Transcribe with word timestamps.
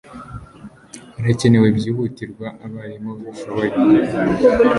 harakenewe 1.15 1.67
byihutirwa 1.77 2.47
abarimu 2.65 3.11
babishoboye 3.21 3.75